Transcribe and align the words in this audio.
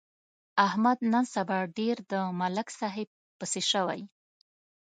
احمد 0.67 0.97
نن 1.13 1.25
سبا 1.33 1.59
ډېر 1.77 1.95
د 2.11 2.13
ملک 2.39 2.67
صاحب 2.79 3.07
پسې 3.39 3.61
شوی. 3.71 4.01